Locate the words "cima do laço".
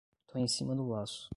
0.47-1.29